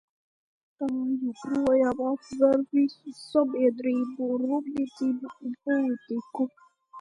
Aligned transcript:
Tā 0.77 0.85
joprojām 0.93 2.01
aptver 2.11 2.55
visu 2.79 3.13
sabiedrību, 3.19 4.31
rūpniecību 4.47 5.31
un 5.35 5.55
politiku. 5.71 6.51